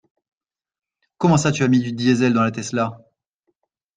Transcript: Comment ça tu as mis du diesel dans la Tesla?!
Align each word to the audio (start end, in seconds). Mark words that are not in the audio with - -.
Comment 1.19 1.37
ça 1.37 1.51
tu 1.51 1.61
as 1.61 1.67
mis 1.67 1.79
du 1.79 1.91
diesel 1.91 2.33
dans 2.33 2.41
la 2.41 2.49
Tesla?! 2.49 3.01